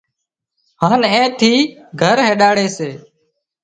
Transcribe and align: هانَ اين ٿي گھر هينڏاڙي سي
هانَ 0.81 1.01
اين 1.13 1.25
ٿي 1.39 1.53
گھر 2.01 2.17
هينڏاڙي 2.27 2.67
سي 2.77 2.89